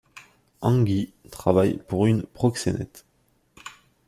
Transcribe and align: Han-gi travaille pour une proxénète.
Han-gi 0.61 1.13
travaille 1.29 1.77
pour 1.87 2.07
une 2.07 2.23
proxénète. 2.23 3.05